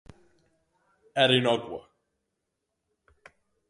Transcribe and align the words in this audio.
¡Era 1.23 1.35
inocua! 1.41 1.81